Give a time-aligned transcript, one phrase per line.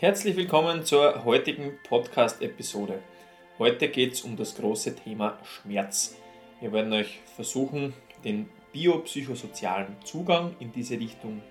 [0.00, 3.00] Herzlich willkommen zur heutigen Podcast-Episode.
[3.58, 6.16] Heute geht es um das große Thema Schmerz.
[6.58, 7.92] Wir werden euch versuchen,
[8.24, 11.42] den biopsychosozialen Zugang in diese Richtung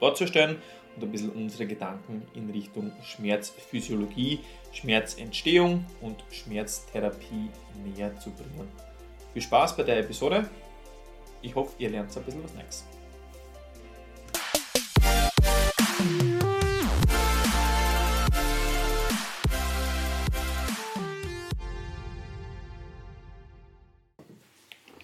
[0.00, 0.60] vorzustellen
[0.96, 4.40] und ein bisschen unsere Gedanken in Richtung Schmerzphysiologie,
[4.72, 7.50] Schmerzentstehung und Schmerztherapie
[7.84, 8.66] näher zu bringen.
[9.32, 10.50] Viel Spaß bei der Episode.
[11.40, 12.95] Ich hoffe, ihr lernt ein bisschen was Neues.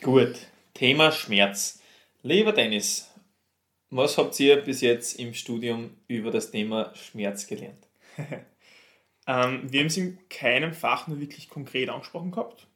[0.02, 1.80] Gut, Thema Schmerz.
[2.24, 3.08] Lieber Dennis,
[3.88, 7.86] was habt ihr bis jetzt im Studium über das Thema Schmerz gelernt?
[9.28, 12.66] ähm, wir haben es in keinem Fach nur wirklich konkret angesprochen gehabt.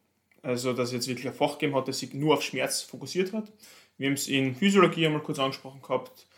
[0.42, 3.32] Also, dass es jetzt wirklich ein Fach gegeben hat, das sich nur auf Schmerz fokussiert
[3.32, 3.50] hat.
[3.98, 6.28] Wir haben es in Physiologie einmal kurz angesprochen gehabt,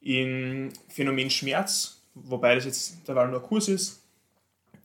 [0.00, 4.02] in Phänomen Schmerz, wobei das jetzt derweil nur ein Kurs ist,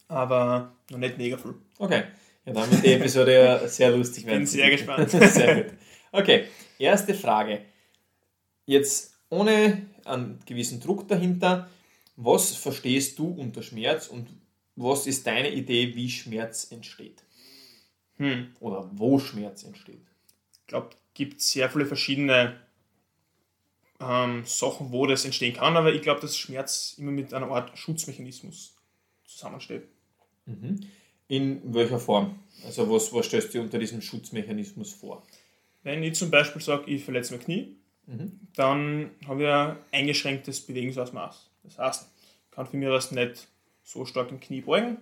[0.09, 1.55] aber noch nicht mega viel.
[1.77, 2.03] Okay.
[2.45, 4.39] Ja, dann wird die Episode ja sehr lustig werden.
[4.39, 5.09] Bin sehr gespannt.
[5.11, 5.73] sehr gut.
[6.11, 7.61] Okay, erste Frage.
[8.65, 11.69] Jetzt ohne einen gewissen Druck dahinter,
[12.15, 14.27] was verstehst du unter Schmerz und
[14.75, 17.23] was ist deine Idee, wie Schmerz entsteht?
[18.17, 18.53] Hm.
[18.59, 20.05] Oder wo Schmerz entsteht?
[20.61, 22.59] Ich glaube, es gibt sehr viele verschiedene
[23.99, 27.77] ähm, Sachen, wo das entstehen kann, aber ich glaube, dass Schmerz immer mit einer Art
[27.77, 28.75] Schutzmechanismus
[29.25, 29.87] zusammensteht.
[30.45, 30.85] Mhm.
[31.27, 32.39] In welcher Form?
[32.65, 35.23] Also was, was stellst du unter diesem Schutzmechanismus vor?
[35.83, 37.75] Wenn ich zum Beispiel sage, ich verletze mein Knie,
[38.07, 38.39] mhm.
[38.55, 41.49] dann habe ich ein eingeschränktes Bewegungsausmaß.
[41.63, 42.07] Das heißt,
[42.45, 43.47] ich kann für mich das nicht
[43.83, 44.97] so stark im Knie beugen,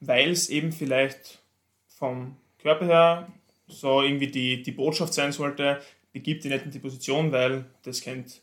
[0.00, 1.38] weil es eben vielleicht
[1.86, 3.32] vom Körper her
[3.66, 5.80] so irgendwie die, die Botschaft sein sollte,
[6.12, 8.34] begib dich nicht in die Position, weil das könnte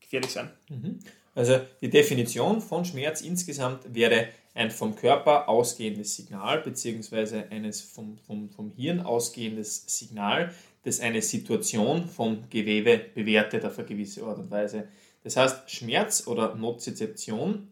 [0.00, 0.50] gefährlich sein.
[0.68, 0.98] Mhm.
[1.34, 8.18] Also die Definition von Schmerz insgesamt wäre ein vom Körper ausgehendes Signal beziehungsweise eines vom,
[8.18, 14.38] vom, vom Hirn ausgehendes Signal, das eine Situation vom Gewebe bewertet auf eine gewisse Art
[14.38, 14.88] und Weise.
[15.22, 17.68] Das heißt, Schmerz oder Nozizeption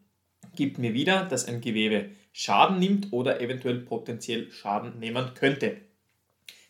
[0.55, 5.79] gibt mir wieder, dass ein Gewebe Schaden nimmt oder eventuell potenziell Schaden nehmen könnte.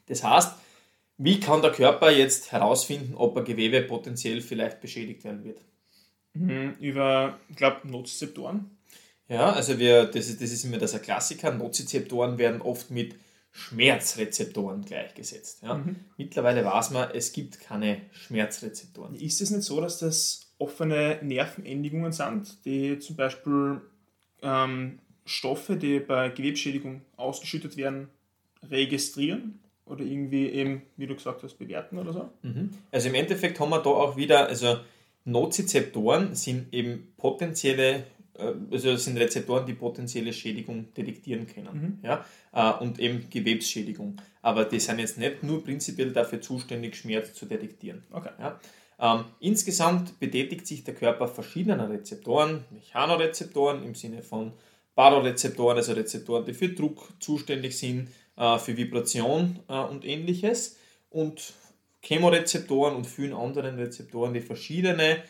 [0.06, 0.54] Das heißt,
[1.18, 5.60] wie kann der Körper jetzt herausfinden, ob ein Gewebe potenziell vielleicht beschädigt werden wird?
[6.34, 8.70] Mhm, über, ich glaube, Nozizeptoren.
[9.28, 11.52] Ja, also wir, das, ist, das ist immer das ein Klassiker.
[11.52, 13.14] Nozizeptoren werden oft mit
[13.52, 15.62] Schmerzrezeptoren gleichgesetzt.
[15.62, 15.74] Ja.
[15.74, 15.96] Mhm.
[16.16, 19.14] Mittlerweile weiß man, es gibt keine Schmerzrezeptoren.
[19.14, 23.80] Ist es nicht so, dass das offene Nervenendigungen sind, die zum Beispiel
[24.42, 28.08] ähm, Stoffe, die bei Gewebsschädigung ausgeschüttet werden,
[28.68, 29.60] registrieren?
[29.84, 32.30] Oder irgendwie eben, wie du gesagt hast, bewerten oder so?
[32.42, 32.70] Mhm.
[32.92, 34.78] Also im Endeffekt haben wir da auch wieder, also
[35.24, 38.04] Nozizeptoren sind eben potenzielle
[38.40, 41.98] äh, also das sind Rezeptoren, die potenzielle Schädigung detektieren können.
[42.02, 42.06] Mhm.
[42.06, 42.24] Ja?
[42.52, 44.16] Äh, und eben Gewebsschädigung.
[44.42, 48.02] Aber die sind jetzt nicht nur prinzipiell dafür zuständig, Schmerz zu detektieren.
[48.10, 48.30] Okay.
[48.38, 48.60] Ja?
[48.98, 54.52] Ähm, insgesamt betätigt sich der Körper verschiedener Rezeptoren, Mechanorezeptoren im Sinne von
[54.94, 60.76] Barorezeptoren, also Rezeptoren, die für Druck zuständig sind, äh, für Vibration und ähnliches.
[61.08, 61.54] Und
[62.02, 65.22] Chemorezeptoren und vielen anderen Rezeptoren, die verschiedene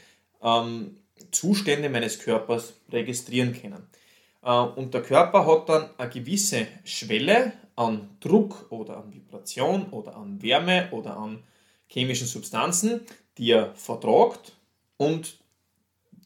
[0.43, 0.97] ähm,
[1.31, 3.87] Zustände meines Körpers registrieren können.
[4.43, 10.17] Äh, und der Körper hat dann eine gewisse Schwelle an Druck oder an Vibration oder
[10.17, 11.43] an Wärme oder an
[11.89, 13.01] chemischen Substanzen,
[13.39, 14.53] die er vertragt
[14.97, 15.39] und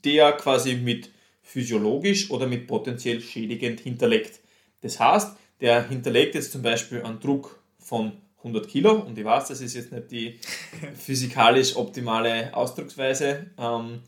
[0.05, 1.11] die er quasi mit
[1.43, 4.41] physiologisch oder mit potenziell schädigend hinterlegt.
[4.81, 8.13] Das heißt, der hinterlegt jetzt zum Beispiel einen Druck von
[8.45, 10.39] 100 Kilo und ich weiß, das ist jetzt nicht die
[10.97, 14.01] physikalisch optimale Ausdrucksweise, ähm,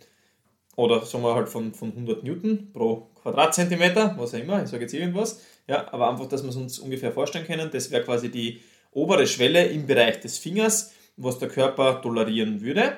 [0.77, 4.83] oder sagen wir halt von, von 100 Newton pro Quadratzentimeter, was auch immer, ich sage
[4.83, 8.31] jetzt irgendwas, ja, aber einfach, dass wir es uns ungefähr vorstellen können, das wäre quasi
[8.31, 8.61] die
[8.93, 12.97] obere Schwelle im Bereich des Fingers, was der Körper tolerieren würde.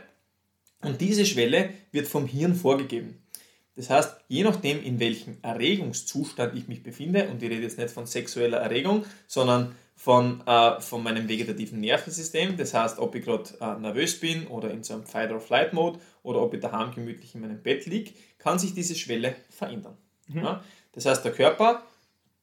[0.83, 3.23] Und diese Schwelle wird vom Hirn vorgegeben.
[3.75, 7.91] Das heißt, je nachdem, in welchem Erregungszustand ich mich befinde, und ich rede jetzt nicht
[7.91, 12.57] von sexueller Erregung, sondern von, äh, von meinem vegetativen Nervensystem.
[12.57, 16.55] Das heißt, ob ich gerade äh, nervös bin oder in so einem Fight-or-Flight-Mode oder ob
[16.55, 19.97] ich daheim gemütlich in meinem Bett liege, kann sich diese Schwelle verändern.
[20.29, 20.39] Mhm.
[20.39, 20.65] Ja?
[20.93, 21.83] Das heißt, der Körper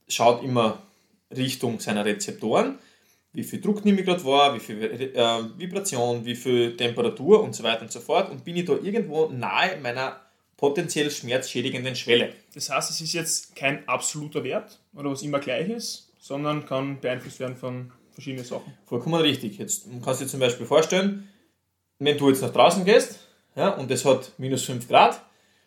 [0.09, 0.83] schaut immer
[1.35, 2.77] Richtung seiner Rezeptoren.
[3.31, 7.55] Wie viel Druck nehme ich gerade wahr, wie viel äh, Vibration, wie viel Temperatur und
[7.55, 8.29] so weiter und so fort.
[8.29, 10.19] Und bin ich da irgendwo nahe meiner
[10.57, 12.33] potenziell schmerzschädigenden Schwelle.
[12.53, 16.99] Das heißt, es ist jetzt kein absoluter Wert oder was immer gleich ist, sondern kann
[16.99, 18.73] beeinflusst werden von verschiedenen Sachen.
[18.85, 19.59] Vollkommen richtig.
[19.59, 21.29] Jetzt kannst du dir zum Beispiel vorstellen,
[21.99, 23.19] wenn du jetzt nach draußen gehst
[23.55, 25.21] ja, und es hat minus 5 Grad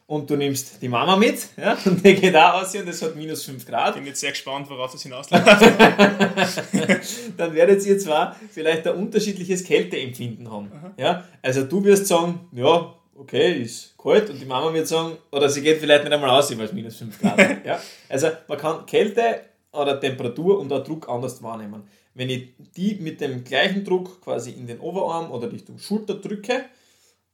[0.07, 3.15] und du nimmst die Mama mit ja, und die geht auch aus und es hat
[3.15, 3.91] minus 5 Grad.
[3.91, 5.47] Ich bin jetzt sehr gespannt, worauf das hinausläuft.
[7.37, 10.73] dann werdet ihr zwar vielleicht ein unterschiedliches Kälteempfinden haben.
[10.97, 11.23] Ja?
[11.41, 15.63] Also du wirst sagen, ja, okay, ist kalt und die Mama wird sagen, oder sie
[15.63, 17.39] geht vielleicht nicht einmal aus, weil es minus 5 Grad.
[17.65, 17.81] Ja?
[18.09, 21.83] Also man kann Kälte oder Temperatur und auch Druck anders wahrnehmen.
[22.15, 26.65] Wenn ich die mit dem gleichen Druck quasi in den Oberarm oder Richtung Schulter drücke,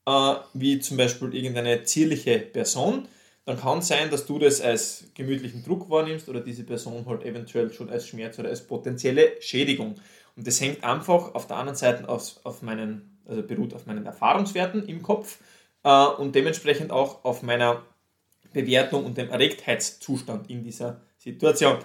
[0.07, 3.09] äh, wie zum Beispiel irgendeine zierliche Person,
[3.45, 7.25] dann kann es sein, dass du das als gemütlichen Druck wahrnimmst oder diese Person halt
[7.25, 9.97] eventuell schon als Schmerz oder als potenzielle Schädigung.
[10.37, 14.07] Und das hängt einfach auf der anderen Seite auf, auf meinen, also beruht auf meinen
[14.07, 15.39] Erfahrungswerten im Kopf
[15.83, 17.83] äh, und dementsprechend auch auf meiner
[18.53, 21.79] Bewertung und dem Erregtheitszustand in dieser Situation.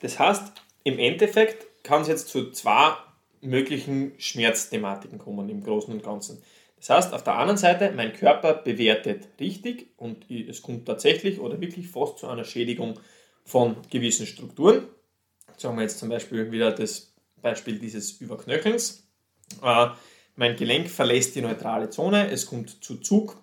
[0.00, 0.52] Das heißt,
[0.84, 2.96] im Endeffekt kann es jetzt zu zwei
[3.40, 6.42] möglichen Schmerzthematiken kommen im Großen und Ganzen.
[6.76, 11.60] Das heißt, auf der anderen Seite, mein Körper bewertet richtig und es kommt tatsächlich oder
[11.60, 12.98] wirklich fast zu einer Schädigung
[13.44, 14.86] von gewissen Strukturen.
[15.56, 17.12] Sagen wir jetzt zum Beispiel wieder das
[17.42, 19.08] Beispiel dieses Überknöchelns.
[19.62, 19.88] Äh,
[20.36, 23.42] mein Gelenk verlässt die neutrale Zone, es kommt zu Zug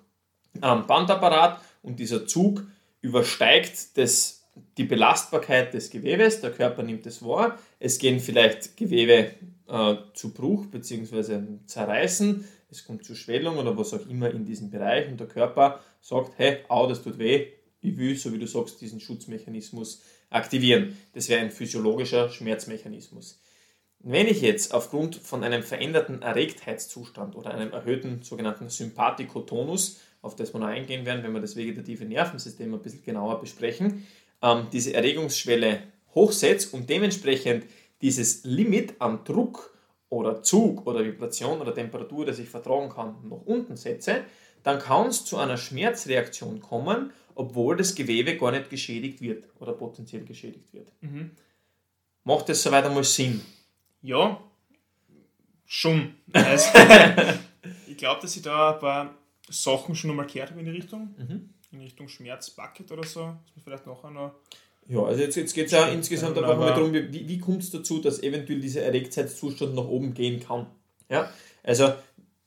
[0.62, 2.64] am Bandapparat und dieser Zug
[3.02, 4.35] übersteigt das
[4.78, 9.32] die Belastbarkeit des Gewebes, der Körper nimmt es wahr, es gehen vielleicht Gewebe
[9.68, 11.40] äh, zu Bruch bzw.
[11.66, 15.80] zerreißen, es kommt zu Schwellung oder was auch immer in diesem Bereich und der Körper
[16.02, 17.48] sagt, hey, au, das tut weh,
[17.82, 20.98] ich will, so wie du sagst, diesen Schutzmechanismus aktivieren.
[21.14, 23.42] Das wäre ein physiologischer Schmerzmechanismus.
[24.00, 30.54] Wenn ich jetzt aufgrund von einem veränderten Erregtheitszustand oder einem erhöhten sogenannten Sympathikotonus, auf das
[30.54, 34.06] wir noch eingehen werden, wenn wir das vegetative Nervensystem ein bisschen genauer besprechen,
[34.46, 35.82] ähm, diese Erregungsschwelle
[36.14, 37.66] hochsetzt und dementsprechend
[38.02, 39.74] dieses Limit an Druck
[40.10, 44.24] oder Zug oder Vibration oder Temperatur, das ich vertragen kann, nach unten setze,
[44.64, 49.74] dann kann es zu einer Schmerzreaktion kommen, obwohl das Gewebe gar nicht geschädigt wird oder
[49.74, 50.92] potenziell geschädigt wird.
[51.02, 51.32] Mhm.
[52.24, 53.42] Macht das soweit einmal Sinn?
[54.02, 54.40] Ja,
[55.66, 56.16] schon.
[56.34, 56.70] Also,
[57.88, 59.16] ich glaube, dass ich da ein paar
[59.50, 61.16] Sachen schon einmal gehört habe in die Richtung.
[61.18, 64.32] Mhm in Richtung Schmerzbucket oder so, dass man vielleicht nachher noch.
[64.88, 67.72] Ja, also jetzt, jetzt geht es ja insgesamt einfach mal darum, wie, wie kommt es
[67.72, 70.68] dazu, dass eventuell dieser Erregtheitszustand nach oben gehen kann.
[71.10, 71.30] Ja?
[71.64, 71.94] Also,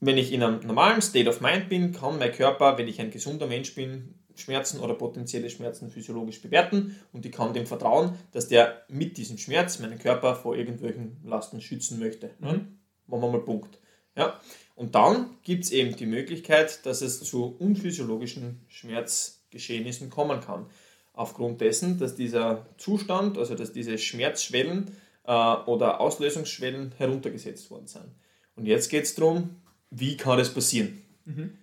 [0.00, 3.10] wenn ich in einem normalen State of Mind bin, kann mein Körper, wenn ich ein
[3.10, 8.46] gesunder Mensch bin, Schmerzen oder potenzielle Schmerzen physiologisch bewerten und ich kann dem vertrauen, dass
[8.46, 12.30] der mit diesem Schmerz meinen Körper vor irgendwelchen Lasten schützen möchte.
[12.38, 12.78] Mhm.
[13.08, 13.78] Machen wir mal Punkt.
[14.18, 14.40] Ja?
[14.74, 20.66] Und dann gibt es eben die Möglichkeit, dass es zu unphysiologischen Schmerzgeschehnissen kommen kann.
[21.14, 24.92] Aufgrund dessen, dass dieser Zustand, also dass diese Schmerzschwellen
[25.24, 28.06] äh, oder Auslösungsschwellen heruntergesetzt worden sind.
[28.54, 29.56] Und jetzt geht es darum,
[29.90, 31.02] wie kann das passieren?
[31.24, 31.58] Mhm.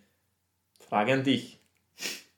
[0.80, 1.60] Frage an dich.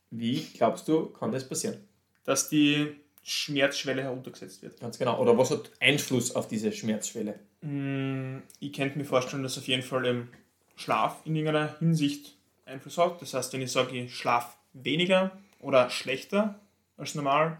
[0.10, 1.78] Wie glaubst du, kann das passieren?
[2.24, 4.80] Dass die Schmerzschwelle heruntergesetzt wird.
[4.80, 5.20] Ganz genau.
[5.20, 7.40] Oder was hat Einfluss auf diese Schmerzschwelle?
[7.62, 10.30] Mm, ich könnte mir vorstellen, dass auf jeden Fall im
[10.76, 13.22] Schlaf in irgendeiner Hinsicht Einfluss hat.
[13.22, 16.60] Das heißt, wenn ich sage, ich schlafe weniger oder schlechter
[16.98, 17.58] als normal,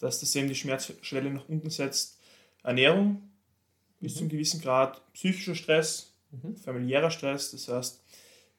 [0.00, 2.20] dass das eben die Schmerzschwelle nach unten setzt.
[2.62, 3.30] Ernährung
[4.00, 4.16] bis mhm.
[4.16, 6.56] zu einem gewissen Grad, psychischer Stress, mhm.
[6.56, 7.50] familiärer Stress.
[7.50, 8.02] Das heißt,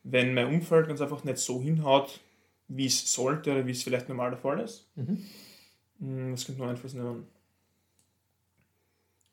[0.04, 2.20] wenn mein Umfeld ganz einfach nicht so hinhaut,
[2.68, 5.26] wie es sollte oder wie es vielleicht normal der Fall ist, mhm.
[6.00, 7.28] Mm, das könnte noch Einfluss nehmen.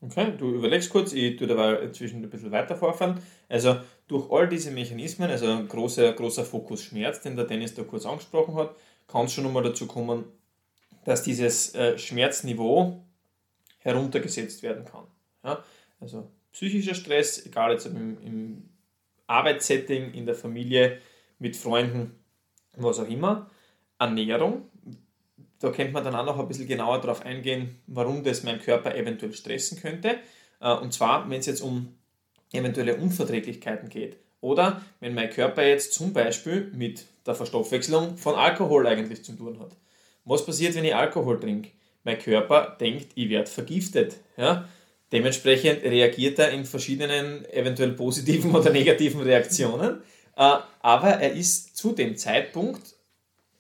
[0.04, 3.20] Okay, du überlegst kurz, ich tue dabei inzwischen ein bisschen weiter vorfahren.
[3.49, 7.84] Also durch all diese Mechanismen, also ein großer, großer Fokus Schmerz, den der Dennis da
[7.84, 10.25] kurz angesprochen hat, kann es schon einmal dazu kommen,
[11.04, 13.02] dass dieses äh, Schmerzniveau
[13.78, 15.04] heruntergesetzt werden kann.
[15.42, 15.64] Ja?
[16.00, 18.68] Also psychischer Stress, egal jetzt im, im
[19.26, 20.99] Arbeitssetting, in der Familie,
[21.38, 22.18] mit Freunden,
[22.76, 23.50] was auch immer.
[23.99, 24.68] Ernährung,
[25.64, 28.94] da könnte man dann auch noch ein bisschen genauer darauf eingehen, warum das mein Körper
[28.94, 30.16] eventuell stressen könnte.
[30.61, 31.94] Äh, und zwar, wenn es jetzt um
[32.52, 34.16] eventuelle Unverträglichkeiten geht.
[34.40, 39.59] Oder wenn mein Körper jetzt zum Beispiel mit der Verstoffwechslung von Alkohol eigentlich zu tun
[39.59, 39.75] hat.
[40.26, 41.71] Was passiert, wenn ich Alkohol trinke?
[42.04, 44.16] Mein Körper denkt, ich werde vergiftet.
[44.37, 44.68] Ja?
[45.12, 50.02] Dementsprechend reagiert er in verschiedenen eventuell positiven oder negativen Reaktionen.
[50.37, 52.93] Äh, aber er ist zu dem Zeitpunkt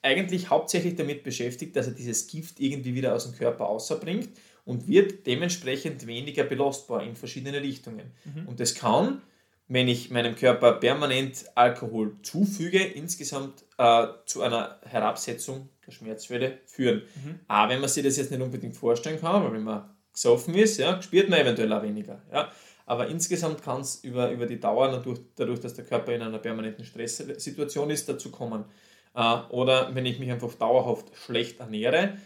[0.04, 4.28] eigentlich hauptsächlich damit beschäftigt, dass er dieses Gift irgendwie wieder aus dem Körper außerbringt
[4.64, 8.12] und wird dementsprechend weniger belastbar in verschiedene Richtungen.
[8.24, 8.46] Mhm.
[8.46, 9.22] Und das kann,
[9.66, 17.02] wenn ich meinem Körper permanent Alkohol zufüge, insgesamt äh, zu einer Herabsetzung der Schmerzwelle führen.
[17.16, 17.40] Mhm.
[17.48, 20.78] Aber wenn man sich das jetzt nicht unbedingt vorstellen kann, weil wenn man gesoffen ist,
[20.78, 22.22] ja, spürt man eventuell auch weniger.
[22.32, 22.52] Ja.
[22.86, 26.38] Aber insgesamt kann es über, über die Dauer, dadurch, dadurch, dass der Körper in einer
[26.38, 28.66] permanenten Stresssituation ist, dazu kommen,
[29.14, 32.18] oder wenn ich mich einfach dauerhaft schlecht ernähre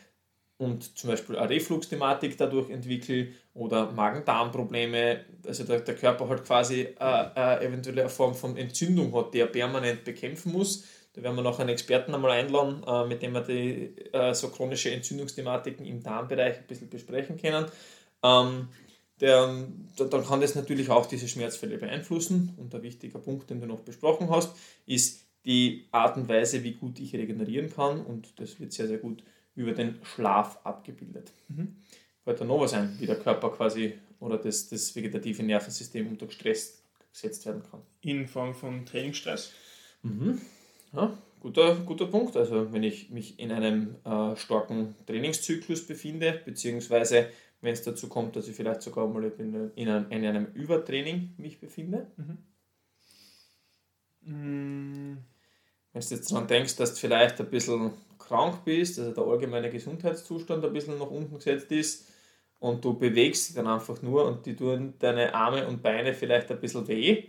[0.58, 7.24] und zum Beispiel eine Refluxthematik dadurch entwickle oder Magen-Darm-Probleme, also der, Körper halt quasi äh,
[7.36, 10.84] äh, eventuell eine Form von Entzündung hat, die er permanent bekämpfen muss.
[11.12, 14.48] Da werden wir noch einen Experten einmal einladen, äh, mit dem wir die äh, so
[14.48, 17.66] chronische Entzündungsthematiken im Darmbereich ein bisschen besprechen können.
[18.24, 18.68] Ähm,
[19.20, 19.64] der,
[19.96, 22.54] dann kann das natürlich auch diese Schmerzfälle beeinflussen.
[22.56, 24.54] Und der wichtige Punkt, den du noch besprochen hast,
[24.86, 28.04] ist die Art und Weise, wie gut ich regenerieren kann.
[28.04, 29.24] Und das wird sehr, sehr gut
[29.56, 31.32] über den Schlaf abgebildet.
[31.48, 31.76] Mhm.
[32.24, 36.82] Da noch was ein, wie der Körper quasi oder das, das vegetative Nervensystem unter Stress
[37.10, 37.80] gesetzt werden kann?
[38.02, 39.52] In Form von Trainingsstress.
[40.02, 40.38] Mhm.
[40.92, 42.36] Ja, guter, guter Punkt.
[42.36, 47.30] Also wenn ich mich in einem äh, starken Trainingszyklus befinde, beziehungsweise
[47.62, 51.32] wenn es dazu kommt, dass ich vielleicht sogar mal in, in, einem, in einem Übertraining
[51.38, 52.08] mich befinde.
[52.18, 52.38] Mhm.
[54.20, 55.18] Mhm.
[55.92, 59.70] Wenn du jetzt daran denkst, dass du vielleicht ein bisschen krank bist, also der allgemeine
[59.70, 62.08] Gesundheitszustand ein bisschen nach unten gesetzt ist
[62.58, 66.50] und du bewegst dich dann einfach nur und die tun deine Arme und Beine vielleicht
[66.50, 67.24] ein bisschen weh,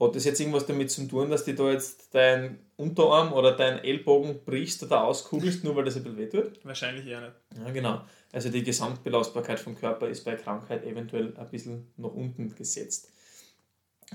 [0.00, 3.78] hat das jetzt irgendwas damit zu tun, dass du da jetzt dein Unterarm oder dein
[3.78, 6.64] Ellbogen brichst oder auskugelst, nur weil das ein bisschen weh tut?
[6.64, 7.34] Wahrscheinlich eher nicht.
[7.56, 8.02] Ja, genau.
[8.32, 13.12] Also die Gesamtbelastbarkeit vom Körper ist bei Krankheit eventuell ein bisschen nach unten gesetzt.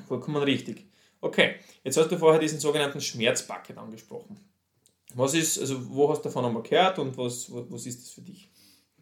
[0.08, 0.86] Vollkommen richtig.
[1.22, 4.38] Okay, jetzt hast du vorher diesen sogenannten Schmerzbucket angesprochen.
[5.16, 8.22] Was ist, also wo hast du davon einmal gehört und was, was ist das für
[8.22, 8.50] dich?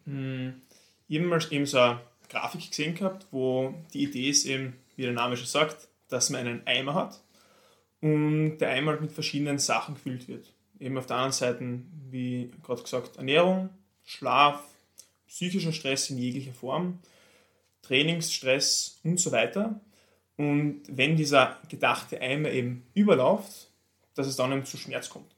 [0.04, 0.62] Hm,
[1.06, 5.12] ich habe eben so eine Grafik gesehen gehabt, wo die Idee ist eben, wie der
[5.12, 7.22] Name schon sagt, dass man einen Eimer hat
[8.00, 10.52] und der Eimer mit verschiedenen Sachen gefüllt wird.
[10.80, 13.70] Eben auf der anderen Seite, wie gerade gesagt, Ernährung,
[14.04, 14.62] Schlaf,
[15.26, 17.00] psychischer Stress in jeglicher Form,
[17.82, 19.80] Trainingsstress und so weiter.
[20.38, 23.70] Und wenn dieser gedachte Eimer eben überläuft,
[24.14, 25.34] dass es dann eben zu Schmerz kommt.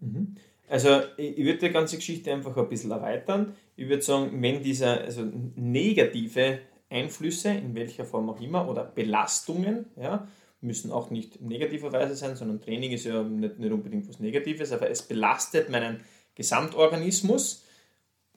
[0.00, 0.36] Mhm.
[0.68, 3.54] Also ich würde die ganze Geschichte einfach ein bisschen erweitern.
[3.76, 5.22] Ich würde sagen, wenn dieser also
[5.54, 10.26] negative Einflüsse, in welcher Form auch immer, oder Belastungen, ja,
[10.60, 14.90] müssen auch nicht negativerweise sein, sondern Training ist ja nicht, nicht unbedingt was Negatives, aber
[14.90, 16.00] es belastet meinen
[16.34, 17.64] Gesamtorganismus.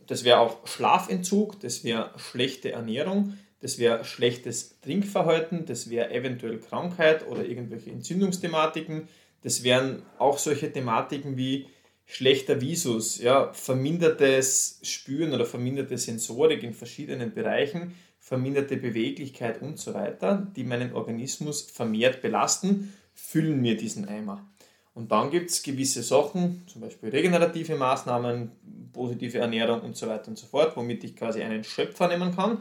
[0.07, 6.59] Das wäre auch Schlafentzug, das wäre schlechte Ernährung, das wäre schlechtes Trinkverhalten, das wäre eventuell
[6.59, 9.07] Krankheit oder irgendwelche Entzündungsthematiken,
[9.41, 11.65] das wären auch solche Thematiken wie
[12.05, 19.95] schlechter Visus, ja, vermindertes Spüren oder verminderte Sensorik in verschiedenen Bereichen, verminderte Beweglichkeit und so
[19.95, 24.47] weiter, die meinen Organismus vermehrt belasten, füllen mir diesen Eimer.
[24.93, 28.51] Und dann gibt es gewisse Sachen, zum Beispiel regenerative Maßnahmen,
[28.93, 32.59] positive Ernährung und so weiter und so fort, womit ich quasi einen Schöpfer nehmen kann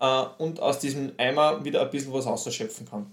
[0.00, 3.06] äh, und aus diesem Eimer wieder ein bisschen was ausschöpfen kann.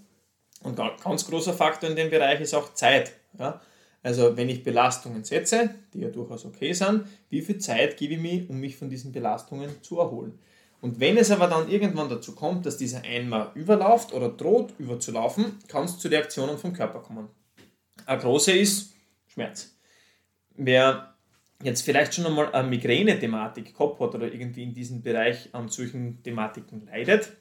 [0.64, 3.14] Und ein ganz großer Faktor in dem Bereich ist auch Zeit.
[3.38, 3.62] Ja?
[4.02, 8.20] Also wenn ich Belastungen setze, die ja durchaus okay sind, wie viel Zeit gebe ich
[8.20, 10.40] mir, um mich von diesen Belastungen zu erholen?
[10.82, 15.58] Und wenn es aber dann irgendwann dazu kommt, dass dieser Eimer überläuft oder droht überzulaufen,
[15.68, 17.30] kann es zu Reaktionen vom Körper kommen.
[18.06, 18.94] Eine große ist
[19.26, 19.76] Schmerz.
[20.56, 21.15] Wer
[21.64, 26.22] jetzt vielleicht schon einmal eine Migräne-Thematik gehabt hat oder irgendwie in diesem Bereich an solchen
[26.24, 27.32] Thematiken leidet,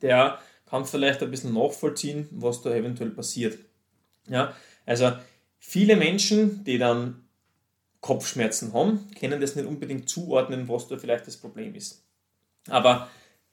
[0.00, 3.58] der kann vielleicht ein bisschen nachvollziehen, was da eventuell passiert.
[4.28, 4.54] Ja,
[4.86, 5.12] also
[5.58, 7.24] viele Menschen, die dann
[8.00, 12.04] Kopfschmerzen haben, können das nicht unbedingt zuordnen, was da vielleicht das Problem ist.
[12.68, 13.08] Aber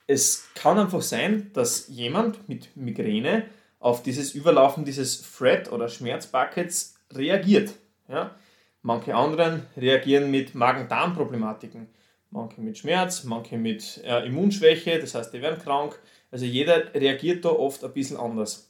[0.07, 3.45] es kann einfach sein, dass jemand mit Migräne
[3.79, 7.73] auf dieses Überlaufen dieses Thread- oder Schmerzbuckets reagiert.
[8.07, 8.35] Ja?
[8.81, 11.87] Manche anderen reagieren mit Magen-Darm-Problematiken.
[12.31, 15.99] Manche mit Schmerz, manche mit äh, Immunschwäche, das heißt, die werden krank.
[16.31, 18.69] Also jeder reagiert da oft ein bisschen anders.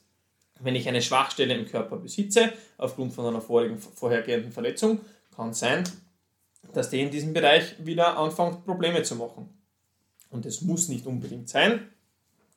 [0.60, 5.00] Wenn ich eine Schwachstelle im Körper besitze, aufgrund von einer vorigen, vorhergehenden Verletzung,
[5.34, 5.84] kann sein,
[6.72, 9.48] dass der in diesem Bereich wieder anfängt, Probleme zu machen.
[10.30, 11.88] Und es muss nicht unbedingt sein,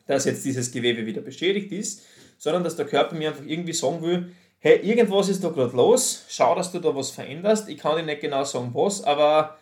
[0.05, 2.03] dass jetzt dieses Gewebe wieder beschädigt ist,
[2.37, 4.33] sondern dass der Körper mir einfach irgendwie sagen will,
[4.63, 7.67] hey, irgendwas ist da gerade los, schau, dass du da was veränderst.
[7.67, 9.57] Ich kann dir nicht genau sagen, was, aber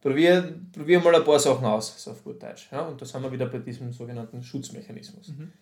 [0.00, 2.68] probier, probier mal ein paar Sachen aus, so auf gut Deutsch.
[2.72, 2.86] Ja?
[2.86, 5.28] Und da sind wir wieder bei diesem sogenannten Schutzmechanismus.
[5.28, 5.52] Mhm.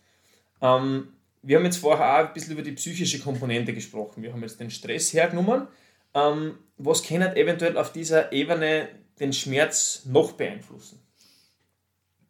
[0.63, 1.09] Ähm,
[1.43, 4.23] wir haben jetzt vorher auch ein bisschen über die psychische Komponente gesprochen.
[4.23, 5.67] Wir haben jetzt den Stress hergenommen.
[6.15, 11.01] Ähm, was kann eventuell auf dieser Ebene den Schmerz noch beeinflussen?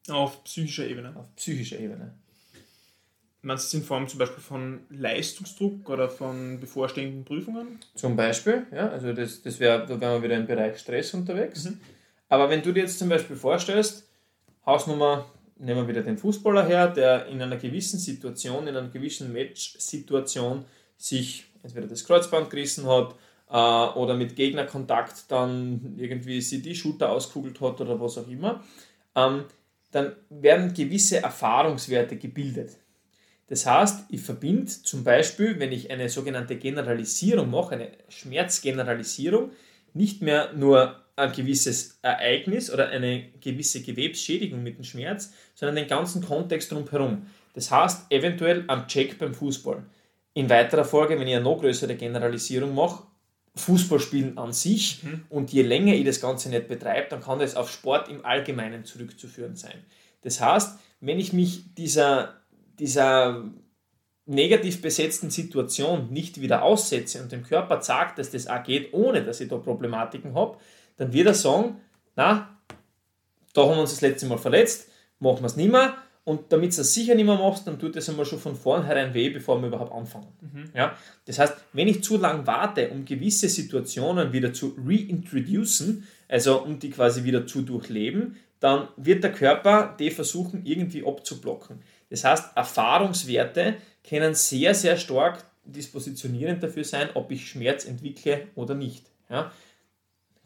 [0.08, 1.14] Auf psychischer Ebene.
[1.14, 2.14] Auf psychischer Ebene.
[3.40, 7.78] Meinst du in Form zum Beispiel von Leistungsdruck oder von bevorstehenden Prüfungen?
[7.94, 11.64] Zum Beispiel, ja, also das, das wäre, da wären wir wieder im Bereich Stress unterwegs.
[11.64, 11.80] Mhm.
[12.28, 14.08] Aber wenn du dir jetzt zum Beispiel vorstellst,
[14.66, 15.26] Hausnummer,
[15.56, 20.64] nehmen wir wieder den Fußballer her, der in einer gewissen Situation, in einer gewissen Match-Situation
[20.96, 23.14] sich entweder das Kreuzband gerissen hat,
[23.50, 28.62] äh, oder mit Gegnerkontakt dann irgendwie sie die Shooter auskugelt hat oder was auch immer,
[29.14, 29.44] ähm,
[29.90, 32.76] dann werden gewisse Erfahrungswerte gebildet.
[33.48, 39.50] Das heißt, ich verbinde zum Beispiel, wenn ich eine sogenannte Generalisierung mache, eine Schmerzgeneralisierung,
[39.94, 45.88] nicht mehr nur ein gewisses Ereignis oder eine gewisse Gewebsschädigung mit dem Schmerz, sondern den
[45.88, 47.26] ganzen Kontext drumherum.
[47.54, 49.82] Das heißt, eventuell am Check beim Fußball.
[50.34, 53.02] In weiterer Folge, wenn ich eine noch größere Generalisierung mache,
[53.56, 55.24] Fußballspielen an sich mhm.
[55.28, 58.84] und je länger ich das Ganze nicht betreibe, dann kann das auf Sport im Allgemeinen
[58.84, 59.84] zurückzuführen sein.
[60.22, 62.37] Das heißt, wenn ich mich dieser,
[62.78, 63.44] dieser
[64.26, 69.22] negativ besetzten Situation nicht wieder aussetze und dem Körper sagt, dass das auch geht, ohne
[69.22, 70.58] dass ich da Problematiken habe,
[70.98, 71.80] dann wird er sagen,
[72.14, 72.58] na,
[73.54, 75.96] da haben wir uns das letzte Mal verletzt, machen wir es nicht mehr.
[76.24, 79.14] Und damit du es sicher nicht mehr machst, dann tut es einmal schon von vornherein
[79.14, 80.28] weh, bevor wir überhaupt anfangen.
[80.42, 80.70] Mhm.
[80.74, 80.94] Ja?
[81.24, 86.78] Das heißt, wenn ich zu lange warte, um gewisse Situationen wieder zu reintroducen, also um
[86.78, 91.80] die quasi wieder zu durchleben, dann wird der Körper die versuchen, irgendwie abzublocken.
[92.10, 93.76] Das heißt, Erfahrungswerte
[94.08, 99.04] können sehr, sehr stark dispositionierend dafür sein, ob ich Schmerz entwickle oder nicht.
[99.28, 99.52] Ja?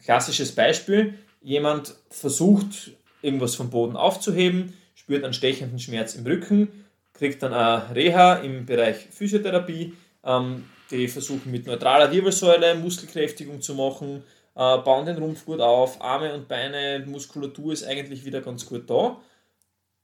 [0.05, 2.93] Klassisches Beispiel, jemand versucht,
[3.23, 8.67] irgendwas vom Boden aufzuheben, spürt einen stechenden Schmerz im Rücken, kriegt dann eine Reha im
[8.67, 15.45] Bereich Physiotherapie, ähm, die versuchen mit neutraler Wirbelsäule Muskelkräftigung zu machen, äh, bauen den Rumpf
[15.45, 19.21] gut auf, Arme und Beine, Muskulatur ist eigentlich wieder ganz gut da.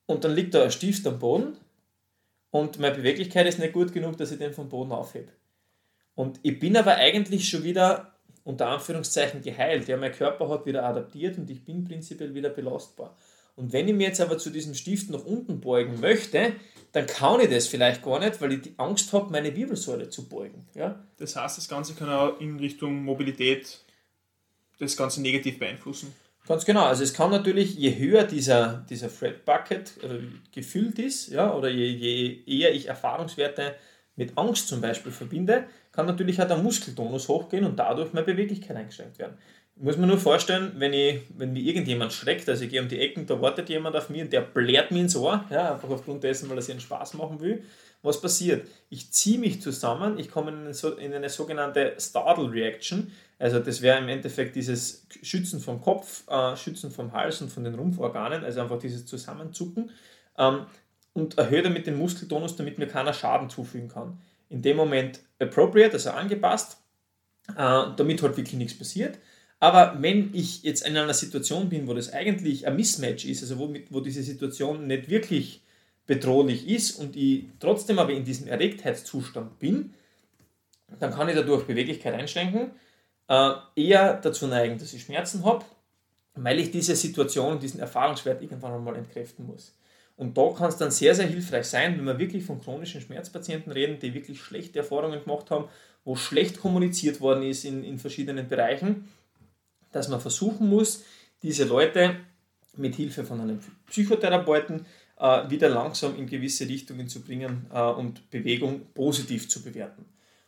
[0.09, 1.59] Und dann liegt da ein Stift am Boden
[2.51, 5.29] und meine Beweglichkeit ist nicht gut genug, dass ich den vom Boden aufhebe.
[6.15, 9.87] Und ich bin aber eigentlich schon wieder unter Anführungszeichen geheilt.
[9.87, 13.15] Ja, mein Körper hat wieder adaptiert und ich bin prinzipiell wieder belastbar.
[13.55, 16.55] Und wenn ich mir jetzt aber zu diesem Stift nach unten beugen möchte,
[16.93, 20.27] dann kann ich das vielleicht gar nicht, weil ich die Angst habe, meine Wirbelsäule zu
[20.27, 20.67] beugen.
[20.75, 21.05] Ja?
[21.19, 23.85] Das heißt, das Ganze kann auch in Richtung Mobilität
[24.79, 26.15] das Ganze negativ beeinflussen.
[26.49, 26.87] Ganz genau.
[26.87, 30.21] Also es kann natürlich, je höher dieser, dieser Fred Bucket äh,
[30.51, 33.75] gefüllt ist, ja, oder je, je eher ich Erfahrungswerte
[34.17, 38.79] mit Angst zum Beispiel verbinde, kann natürlich auch der Muskeltonus hochgehen und dadurch meine Beweglichkeit
[38.79, 39.37] eingeschränkt werden.
[39.77, 42.99] Muss mir nur vorstellen, wenn, ich, wenn mir irgendjemand schreckt, also ich gehe um die
[42.99, 46.25] Ecken, da wartet jemand auf mich und der blärt mir ins Ohr, ja, einfach aufgrund
[46.25, 47.63] dessen, weil er sich einen Spaß machen will.
[48.03, 48.67] Was passiert?
[48.89, 53.13] Ich ziehe mich zusammen, ich komme in eine sogenannte Startle Reaction.
[53.39, 57.65] Also das wäre im Endeffekt dieses Schützen vom Kopf, äh, Schützen vom Hals und von
[57.65, 59.91] den Rumpforganen, also einfach dieses Zusammenzucken
[60.37, 60.67] ähm,
[61.13, 64.19] und erhöhe damit den Muskeltonus, damit mir keiner Schaden zufügen kann.
[64.49, 66.79] In dem Moment appropriate, also angepasst,
[67.51, 69.19] äh, damit halt wirklich nichts passiert.
[69.61, 73.59] Aber wenn ich jetzt in einer Situation bin, wo das eigentlich ein Mismatch ist, also
[73.59, 75.63] wo, wo diese Situation nicht wirklich
[76.07, 79.95] bedrohlich ist und ich trotzdem aber in diesem Erregtheitszustand bin,
[80.99, 82.71] dann kann ich dadurch Beweglichkeit einschränken,
[83.29, 85.65] äh, eher dazu neigen, dass ich Schmerzen habe,
[86.35, 89.75] weil ich diese Situation, diesen Erfahrungswert irgendwann einmal entkräften muss.
[90.17, 93.71] Und da kann es dann sehr, sehr hilfreich sein, wenn wir wirklich von chronischen Schmerzpatienten
[93.71, 95.69] reden, die wirklich schlechte Erfahrungen gemacht haben,
[96.05, 99.09] wo schlecht kommuniziert worden ist in, in verschiedenen Bereichen,
[99.93, 101.05] dass man versuchen muss,
[101.43, 102.17] diese Leute
[102.77, 104.87] mit Hilfe von einem Psychotherapeuten
[105.19, 110.05] äh, wieder langsam in gewisse Richtungen zu bringen äh, und Bewegung positiv zu bewerten.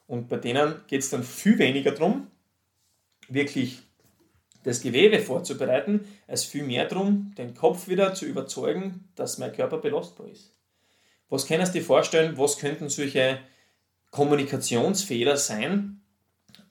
[0.07, 2.27] Und bei denen geht es dann viel weniger darum,
[3.31, 3.81] wirklich
[4.62, 9.79] das Gewebe vorzubereiten, als viel mehr darum, den Kopf wieder zu überzeugen, dass mein Körper
[9.79, 10.55] belastbar ist.
[11.29, 13.38] Was können Sie dir vorstellen, was könnten solche
[14.11, 16.03] Kommunikationsfehler sein,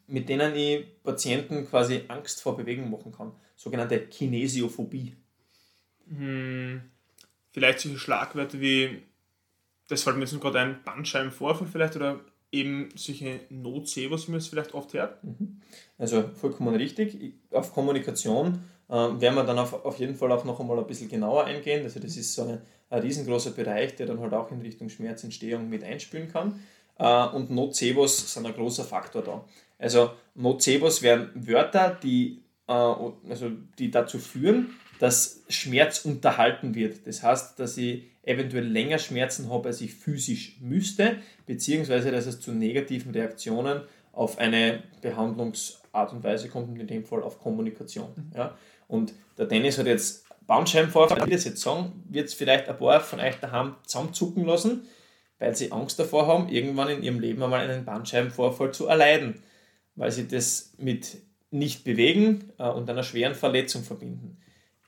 [0.05, 3.31] mit denen ich Patienten quasi Angst vor Bewegung machen kann?
[3.55, 5.15] Sogenannte Kinesiophobie.
[6.07, 6.81] Hm,
[7.51, 9.01] vielleicht solche Schlagwörter wie,
[9.87, 12.19] das fällt mir jetzt gerade ein, Bandscheibenvorfall vielleicht oder
[12.51, 15.23] eben solche Nocebos, wie man es vielleicht oft hört.
[15.23, 15.61] Mhm.
[15.97, 17.33] Also vollkommen richtig.
[17.51, 18.59] Auf Kommunikation
[18.89, 21.83] äh, werden wir dann auf, auf jeden Fall auch noch einmal ein bisschen genauer eingehen.
[21.83, 25.69] Also das ist so ein, ein riesengroßer Bereich, der dann halt auch in Richtung Schmerzentstehung
[25.69, 26.59] mit einspülen kann.
[26.97, 29.45] Äh, und Nocebos sind ein großer Faktor da.
[29.77, 37.07] Also Nocebos wären Wörter, die, äh, also die dazu führen, dass Schmerz unterhalten wird.
[37.07, 42.39] Das heißt, dass ich eventuell länger Schmerzen habe, als ich physisch müsste, beziehungsweise dass es
[42.39, 43.81] zu negativen Reaktionen
[44.11, 48.09] auf eine Behandlungsart und Weise kommt, in dem Fall auf Kommunikation.
[48.15, 48.31] Mhm.
[48.35, 48.57] Ja?
[48.87, 52.99] Und der Dennis hat jetzt Bandscheibenvorfall, wie das jetzt sagen, wird es vielleicht ein paar
[52.99, 54.87] von euch daheim zusammenzucken lassen,
[55.37, 59.41] weil sie Angst davor haben, irgendwann in ihrem Leben einmal einen Bandscheibenvorfall zu erleiden,
[59.95, 61.17] weil sie das mit
[61.51, 64.37] nicht bewegen äh, und einer schweren Verletzung verbinden.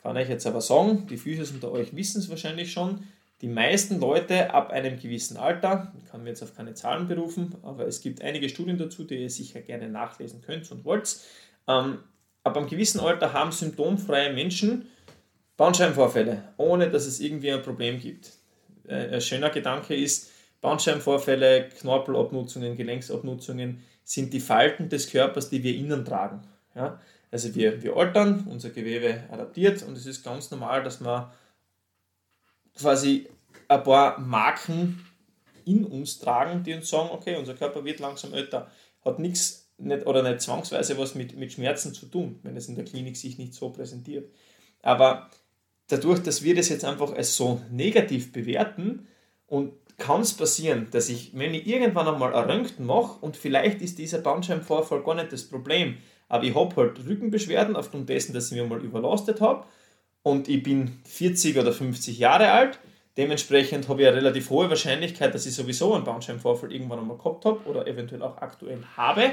[0.04, 3.04] Kann ich jetzt aber sagen, die Physios unter euch wissen es wahrscheinlich schon,
[3.42, 7.56] Die meisten Leute ab einem gewissen Alter, ich kann mir jetzt auf keine Zahlen berufen,
[7.64, 11.18] aber es gibt einige Studien dazu, die ihr sicher gerne nachlesen könnt und wollt.
[11.68, 11.98] Ähm,
[12.44, 14.86] ab einem gewissen Alter haben symptomfreie Menschen
[15.58, 18.32] Bandscheibenvorfälle, ohne dass es irgendwie ein Problem gibt.
[18.88, 20.30] Äh, ein schöner Gedanke ist,
[20.62, 26.44] Bandscheibenvorfälle, Knorpelabnutzungen, Gelenksabnutzungen sind die Falten des Körpers, die wir innen tragen.
[26.76, 27.00] Ja?
[27.32, 31.32] Also wir, wir altern, unser Gewebe adaptiert und es ist ganz normal, dass man
[32.78, 33.30] quasi
[33.70, 35.06] ein paar Marken
[35.65, 38.70] in uns tragen, die uns sagen, okay, unser Körper wird langsam älter,
[39.06, 42.76] hat nichts nicht, oder nicht zwangsweise was mit, mit Schmerzen zu tun, wenn es in
[42.76, 44.30] der Klinik sich nicht so präsentiert.
[44.82, 45.30] Aber
[45.88, 49.08] dadurch, dass wir das jetzt einfach als so negativ bewerten
[49.48, 54.00] und kann es passieren, dass ich, wenn ich irgendwann einmal ein mache und vielleicht ist
[54.00, 55.98] dieser Bandscheibenvorfall gar nicht das Problem,
[56.32, 59.65] aber ich habe halt Rückenbeschwerden aufgrund dessen, dass ich mich mal überlastet habe
[60.24, 62.80] und ich bin 40 oder 50 Jahre alt,
[63.17, 67.46] dementsprechend habe ich eine relativ hohe Wahrscheinlichkeit, dass ich sowieso einen Bandscheibenvorfall irgendwann einmal gehabt
[67.46, 69.32] habe oder eventuell auch aktuell habe,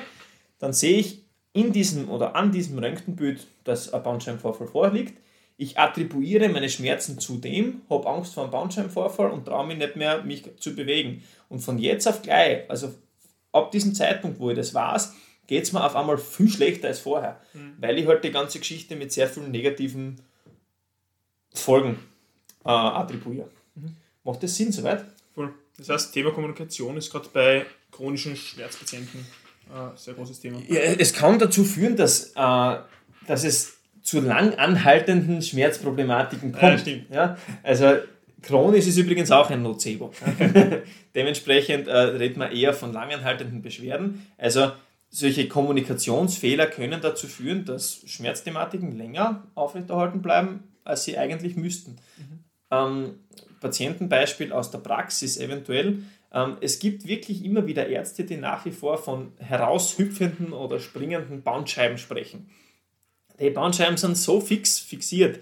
[0.58, 5.14] dann sehe ich in diesem oder an diesem Röntgenbild, dass ein Bandscheibenvorfall vorliegt
[5.60, 9.96] ich attribuiere meine Schmerzen zu dem, habe Angst vor einem Bandscheibenvorfall und traue mich nicht
[9.96, 11.24] mehr, mich zu bewegen.
[11.48, 12.94] Und von jetzt auf gleich, also
[13.50, 15.14] ab diesem Zeitpunkt, wo ich das weiß,
[15.48, 17.72] geht es mir auf einmal viel schlechter als vorher, mhm.
[17.80, 20.20] weil ich halt die ganze Geschichte mit sehr vielen negativen
[21.52, 21.98] Folgen
[22.64, 23.48] äh, attribuiere.
[23.74, 23.96] Mhm.
[24.22, 25.04] Macht das Sinn soweit?
[25.34, 25.52] Voll.
[25.76, 29.26] Das heißt, Thema Kommunikation ist gerade bei chronischen Schmerzpatienten
[29.72, 30.60] ein sehr großes Thema.
[30.68, 32.76] Ja, es kann dazu führen, dass, äh,
[33.26, 36.86] dass es zu lang anhaltenden Schmerzproblematiken kommt.
[36.86, 37.96] Ja, ja, also
[38.42, 40.12] chronisch ist übrigens auch ein Nocebo.
[41.14, 44.26] Dementsprechend äh, redet man eher von langanhaltenden Beschwerden.
[44.38, 44.72] Also
[45.10, 51.96] solche Kommunikationsfehler können dazu führen, dass Schmerzthematiken länger aufrechterhalten bleiben, als sie eigentlich müssten.
[52.16, 52.44] Mhm.
[52.70, 53.14] Ähm,
[53.60, 56.02] Patientenbeispiel aus der Praxis eventuell.
[56.32, 61.42] Ähm, es gibt wirklich immer wieder Ärzte, die nach wie vor von heraushüpfenden oder springenden
[61.42, 62.50] Bandscheiben sprechen.
[63.40, 65.40] Die Bandscheiben sind so fix fixiert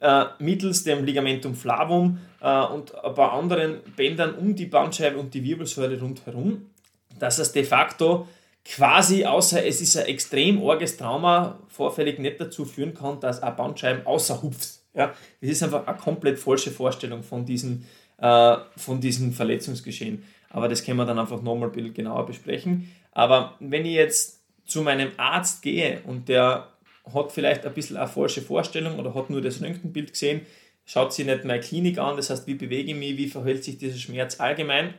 [0.00, 5.34] äh, mittels dem Ligamentum flavum äh, und ein paar anderen Bändern um die Bandscheibe und
[5.34, 6.70] die Wirbelsäule rundherum,
[7.18, 8.28] dass es de facto
[8.68, 13.56] quasi, außer es ist ein extrem orges Trauma, vorfällig nicht dazu führen kann, dass ein
[13.56, 14.80] Bandscheiben außerhupft.
[14.94, 17.84] Ja, das ist einfach eine komplett falsche Vorstellung von diesem,
[18.18, 20.24] äh, von diesem Verletzungsgeschehen.
[20.50, 22.90] Aber das können wir dann einfach nochmal ein bisschen genauer besprechen.
[23.12, 26.68] Aber wenn ich jetzt zu meinem Arzt gehe und der
[27.14, 30.40] hat vielleicht ein bisschen eine falsche Vorstellung oder hat nur das Röntgenbild gesehen,
[30.86, 33.78] schaut sich nicht meine Klinik an, das heißt, wie bewege ich mich, wie verhält sich
[33.78, 34.94] dieser Schmerz allgemein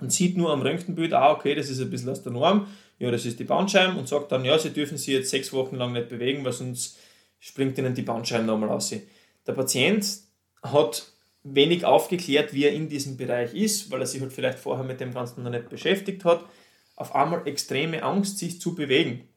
[0.00, 2.66] und sieht nur am Röntgenbild, ah, okay, das ist ein bisschen aus der Norm,
[2.98, 5.76] ja, das ist die Bandscheibe und sagt dann, ja, Sie dürfen sich jetzt sechs Wochen
[5.76, 6.98] lang nicht bewegen, weil sonst
[7.40, 8.94] springt Ihnen die Bandscheibe nochmal raus.
[9.46, 10.06] Der Patient
[10.62, 11.12] hat
[11.44, 15.00] wenig aufgeklärt, wie er in diesem Bereich ist, weil er sich halt vielleicht vorher mit
[15.00, 16.44] dem Ganzen noch nicht beschäftigt hat,
[16.96, 19.28] auf einmal extreme Angst, sich zu bewegen.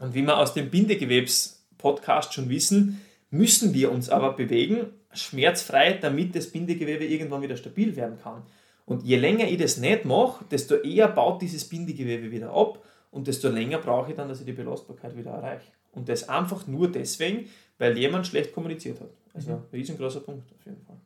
[0.00, 6.34] Und wie wir aus dem Bindegewebs-Podcast schon wissen, müssen wir uns aber bewegen, schmerzfrei, damit
[6.34, 8.42] das Bindegewebe irgendwann wieder stabil werden kann.
[8.86, 12.82] Und je länger ich das nicht mache, desto eher baut dieses Bindegewebe wieder ab
[13.14, 15.70] und desto länger brauche ich dann, dass ich die Belastbarkeit wieder erreiche.
[15.92, 17.48] Und das einfach nur deswegen,
[17.78, 19.10] weil jemand schlecht kommuniziert hat.
[19.32, 19.56] Also mhm.
[19.58, 20.96] ein riesengroßer Punkt auf jeden Fall.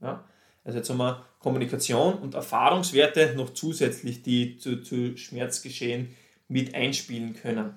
[0.00, 0.24] Ja?
[0.64, 6.14] Also jetzt haben wir Kommunikation und Erfahrungswerte noch zusätzlich, die zu, zu Schmerzgeschehen
[6.48, 7.74] mit einspielen können.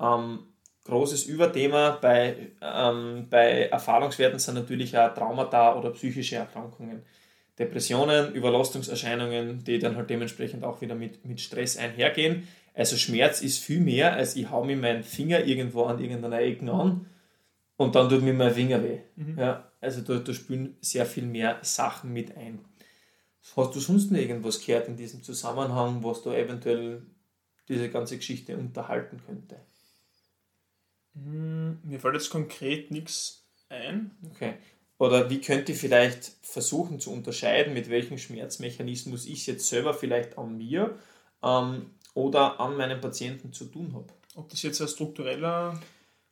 [0.00, 0.38] Ähm,
[0.84, 7.02] großes Überthema bei, ähm, bei Erfahrungswerten sind natürlich auch Traumata oder psychische Erkrankungen.
[7.58, 12.48] Depressionen, Überlastungserscheinungen, die dann halt dementsprechend auch wieder mit, mit Stress einhergehen.
[12.74, 16.70] Also Schmerz ist viel mehr, als ich hau mir meinen Finger irgendwo an irgendeiner Ecke
[16.70, 17.06] an
[17.76, 18.98] und dann tut mir mein Finger weh.
[19.14, 19.38] Mhm.
[19.38, 22.64] Ja, also da, da spielen sehr viel mehr Sachen mit ein.
[23.56, 27.02] Hast du sonst noch irgendwas gehört in diesem Zusammenhang, was da eventuell
[27.68, 29.60] diese ganze Geschichte unterhalten könnte?
[31.14, 34.10] Hm, mir fällt jetzt konkret nichts ein.
[34.32, 34.54] Okay.
[34.98, 40.38] Oder wie könnte ich vielleicht versuchen zu unterscheiden, mit welchem Schmerzmechanismus ich jetzt selber vielleicht
[40.38, 40.98] an mir
[41.42, 44.06] ähm, oder an meinem Patienten zu tun habe?
[44.34, 45.80] Ob das jetzt ein struktureller,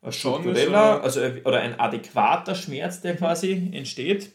[0.01, 4.33] ein struktureller also oder ein adäquater Schmerz, der quasi entsteht,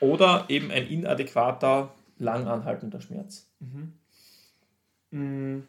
[0.00, 3.46] oder eben ein inadäquater, lang anhaltender Schmerz.
[3.60, 3.92] Mhm.
[5.10, 5.62] Mhm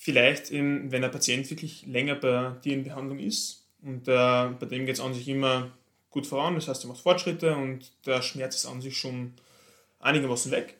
[0.00, 4.66] vielleicht, eben, wenn ein Patient wirklich länger bei dir in Behandlung ist und äh, bei
[4.66, 5.70] dem geht es an sich immer
[6.08, 9.34] gut voran, das heißt, er macht Fortschritte und der Schmerz ist an sich schon
[10.00, 10.79] einigermaßen weg.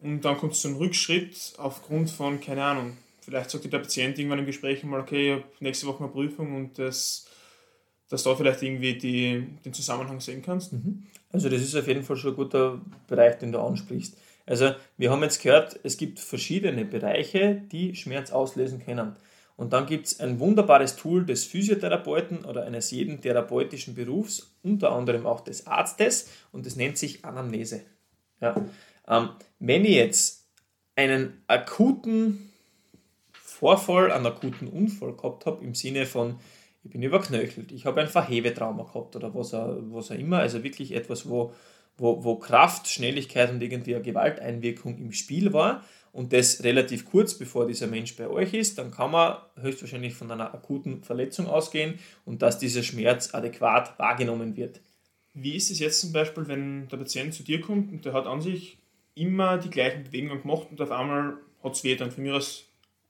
[0.00, 4.18] Und dann kommt es zu einem Rückschritt aufgrund von, keine Ahnung, vielleicht sagt der Patient
[4.18, 7.28] irgendwann im Gespräch mal, okay, ich habe nächste Woche eine Prüfung und das
[8.08, 10.72] dass du da vielleicht irgendwie die, den Zusammenhang sehen kannst.
[10.72, 11.04] Mhm.
[11.30, 14.16] Also das ist auf jeden Fall schon ein guter Bereich, den du ansprichst.
[14.46, 19.16] Also wir haben jetzt gehört, es gibt verschiedene Bereiche, die Schmerz auslösen können.
[19.56, 24.92] Und dann gibt es ein wunderbares Tool des Physiotherapeuten oder eines jeden therapeutischen Berufs, unter
[24.92, 27.82] anderem auch des Arztes, und das nennt sich Anamnese.
[28.40, 28.54] Ja.
[29.08, 30.46] Ähm, wenn ich jetzt
[30.96, 32.50] einen akuten
[33.32, 36.38] Vorfall, einen akuten Unfall gehabt habe, im Sinne von,
[36.84, 40.62] ich bin überknöchelt, ich habe ein Verhebetrauma gehabt oder was auch, was auch immer, also
[40.62, 41.52] wirklich etwas, wo,
[41.96, 47.34] wo, wo Kraft, Schnelligkeit und irgendwie eine Gewalteinwirkung im Spiel war und das relativ kurz
[47.34, 51.98] bevor dieser Mensch bei euch ist, dann kann man höchstwahrscheinlich von einer akuten Verletzung ausgehen
[52.24, 54.80] und dass dieser Schmerz adäquat wahrgenommen wird.
[55.34, 58.26] Wie ist es jetzt zum Beispiel, wenn der Patient zu dir kommt und der hat
[58.26, 58.78] an sich
[59.18, 62.64] immer die gleichen Bewegungen gemacht und auf einmal hat es weh, dann von mir aus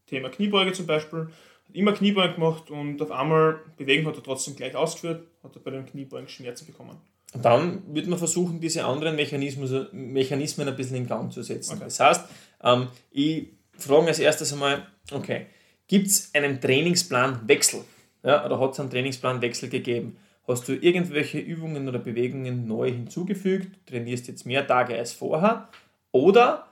[0.07, 1.29] Thema Kniebeuge zum Beispiel,
[1.69, 5.61] hat immer Kniebeugen gemacht und auf einmal Bewegung hat er trotzdem gleich ausgeführt, hat er
[5.61, 6.97] bei den Kniebeugen Schmerzen bekommen.
[7.35, 11.75] Und dann wird man versuchen, diese anderen Mechanismen, Mechanismen ein bisschen in Gang zu setzen.
[11.75, 11.85] Okay.
[11.85, 12.25] Das heißt,
[12.65, 15.47] ähm, ich frage als erstes einmal, okay,
[15.87, 17.81] gibt es einen Trainingsplanwechsel?
[18.23, 20.17] Ja, oder hat es einen Trainingsplanwechsel gegeben?
[20.47, 23.87] Hast du irgendwelche Übungen oder Bewegungen neu hinzugefügt?
[23.87, 25.69] Trainierst jetzt mehr Tage als vorher?
[26.13, 26.69] Oder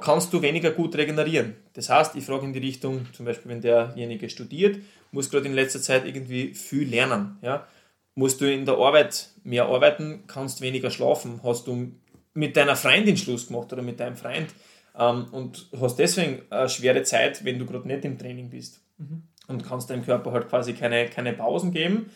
[0.00, 1.56] kannst du weniger gut regenerieren.
[1.74, 4.78] Das heißt, ich frage in die Richtung, zum Beispiel, wenn derjenige studiert,
[5.12, 7.38] muss gerade in letzter Zeit irgendwie viel lernen.
[7.42, 7.66] Ja?
[8.14, 11.40] Musst du in der Arbeit mehr arbeiten, kannst weniger schlafen.
[11.42, 11.92] Hast du
[12.32, 14.54] mit deiner Freundin Schluss gemacht oder mit deinem Freund
[14.98, 18.80] ähm, und hast deswegen eine schwere Zeit, wenn du gerade nicht im Training bist.
[18.98, 19.24] Mhm.
[19.46, 22.10] Und kannst deinem Körper halt quasi keine, keine Pausen geben.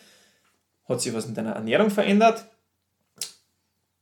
[0.87, 2.47] Hat sich was in deiner Ernährung verändert?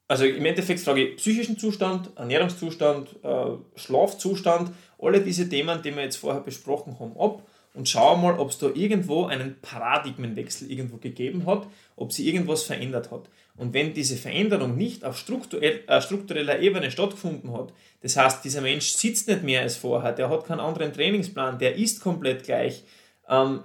[0.07, 6.03] Also im Endeffekt frage ich psychischen Zustand, Ernährungszustand, äh, Schlafzustand, alle diese Themen, die wir
[6.03, 7.43] jetzt vorher besprochen haben, ab
[7.73, 12.63] und schaue mal, ob es da irgendwo einen Paradigmenwechsel irgendwo gegeben hat, ob sie irgendwas
[12.63, 13.29] verändert hat.
[13.57, 18.87] Und wenn diese Veränderung nicht auf äh, struktureller Ebene stattgefunden hat, das heißt, dieser Mensch
[18.89, 22.83] sitzt nicht mehr als vorher, der hat keinen anderen Trainingsplan, der ist komplett gleich,
[23.27, 23.61] ähm,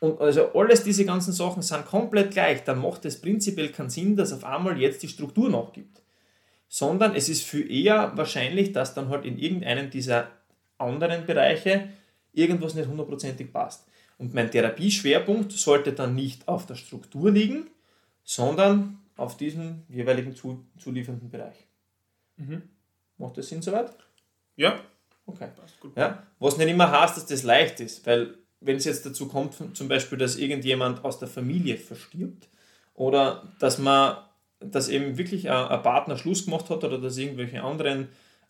[0.00, 4.16] und also alles diese ganzen Sachen sind komplett gleich, dann macht es prinzipiell keinen Sinn,
[4.16, 6.02] dass auf einmal jetzt die Struktur nachgibt.
[6.68, 10.30] Sondern es ist viel eher wahrscheinlich, dass dann halt in irgendeinem dieser
[10.78, 11.88] anderen Bereiche
[12.32, 13.86] irgendwas nicht hundertprozentig passt.
[14.18, 17.70] Und mein Therapieschwerpunkt sollte dann nicht auf der Struktur liegen,
[18.24, 21.56] sondern auf diesem jeweiligen zu, zuliefernden Bereich.
[22.36, 22.62] Mhm.
[23.18, 23.92] Macht das Sinn soweit?
[24.56, 24.80] Ja.
[25.26, 25.48] Okay.
[25.56, 25.96] Passt gut.
[25.96, 29.54] Ja, was nicht immer heißt, dass das leicht ist, weil wenn es jetzt dazu kommt,
[29.76, 32.48] zum Beispiel, dass irgendjemand aus der Familie verstirbt
[32.94, 34.16] oder dass man,
[34.60, 38.08] dass eben wirklich ein, Partner Schluss gemacht hat oder dass irgendwelche anderen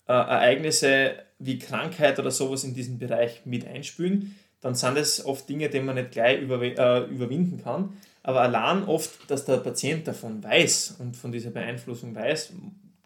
[0.09, 5.48] äh, Ereignisse wie Krankheit oder sowas in diesen Bereich mit einspülen, dann sind es oft
[5.48, 7.96] Dinge, die man nicht gleich über, äh, überwinden kann.
[8.22, 12.52] Aber allein oft, dass der Patient davon weiß und von dieser Beeinflussung weiß,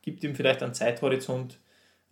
[0.03, 1.59] gibt ihm vielleicht einen Zeithorizont,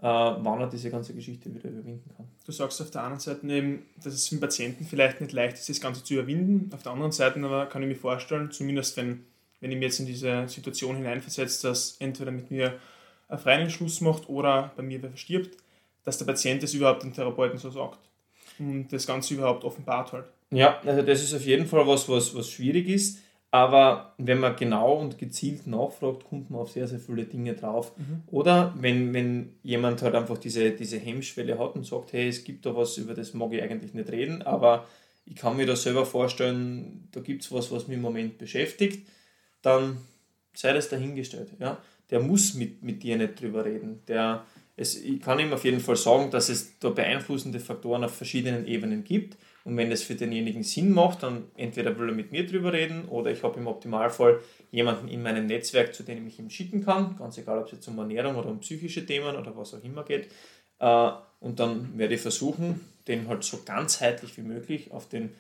[0.01, 2.29] äh, wann er diese ganze Geschichte wieder überwinden kann.
[2.45, 5.55] Du sagst auf der einen Seite eben, dass es für den Patienten vielleicht nicht leicht
[5.57, 6.71] ist, das Ganze zu überwinden.
[6.73, 9.25] Auf der anderen Seite aber kann ich mir vorstellen, zumindest wenn,
[9.61, 12.79] wenn ich mir jetzt in diese Situation hineinversetze, dass entweder mit mir
[13.29, 15.57] ein freien Schluss macht oder bei mir wer verstirbt,
[16.05, 17.99] dass der Patient das überhaupt dem Therapeuten so sagt
[18.59, 20.27] und das Ganze überhaupt offenbart halt.
[20.51, 23.19] Ja, also das ist auf jeden Fall was, was, was schwierig ist.
[23.51, 27.97] Aber wenn man genau und gezielt nachfragt, kommt man auf sehr, sehr viele Dinge drauf.
[27.97, 28.23] Mhm.
[28.27, 32.67] Oder wenn, wenn jemand halt einfach diese, diese Hemmschwelle hat und sagt, hey, es gibt
[32.67, 34.87] da was, über das mag ich eigentlich nicht reden, aber
[35.25, 39.07] ich kann mir da selber vorstellen, da gibt es was, was mich im Moment beschäftigt,
[39.63, 39.97] dann
[40.53, 41.49] sei das dahingestellt.
[41.59, 41.79] Ja?
[42.11, 44.03] Der muss mit, mit dir nicht drüber reden.
[44.09, 44.45] Der,
[44.77, 48.67] es, ich kann ihm auf jeden Fall sagen, dass es da beeinflussende Faktoren auf verschiedenen
[48.67, 52.47] Ebenen gibt und wenn es für denjenigen Sinn macht, dann entweder will er mit mir
[52.47, 54.41] drüber reden oder ich habe im Optimalfall
[54.71, 57.89] jemanden in meinem Netzwerk, zu dem ich ihm schicken kann, ganz egal, ob es jetzt
[57.89, 60.29] um Ernährung oder um psychische Themen oder was auch immer geht.
[60.79, 65.31] Äh, und dann werde ich versuchen, den halt so ganzheitlich wie möglich auf den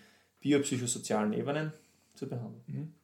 [0.40, 1.72] biopsychosozialen Ebenen
[2.14, 2.94] zu behandeln.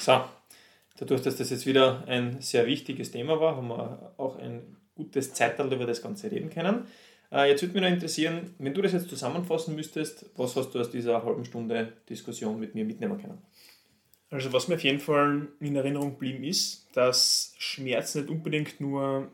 [0.00, 0.24] So,
[0.96, 5.34] dadurch, dass das jetzt wieder ein sehr wichtiges Thema war, haben wir auch ein gutes
[5.34, 6.86] Zeitalter über das Ganze reden können.
[7.30, 10.80] Äh, jetzt würde mich noch interessieren, wenn du das jetzt zusammenfassen müsstest, was hast du
[10.80, 13.42] aus dieser halben Stunde Diskussion mit mir mitnehmen können?
[14.30, 19.30] Also was mir auf jeden Fall in Erinnerung geblieben ist, dass Schmerz nicht unbedingt nur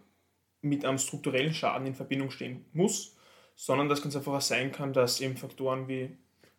[0.62, 3.16] mit einem strukturellen Schaden in Verbindung stehen muss,
[3.55, 6.16] sondern dass ganz einfach auch sein kann, dass eben Faktoren wie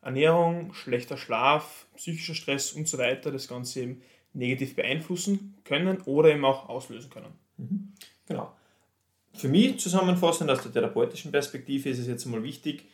[0.07, 4.01] Ernährung, schlechter Schlaf, psychischer Stress und so weiter das Ganze eben
[4.33, 7.33] negativ beeinflussen können oder eben auch auslösen können.
[7.57, 7.91] Mhm.
[8.25, 8.53] Genau.
[9.33, 12.85] Für mich zusammenfassend aus der therapeutischen Perspektive ist es jetzt mal wichtig,